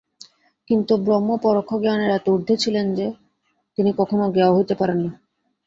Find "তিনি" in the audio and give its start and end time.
3.77-3.89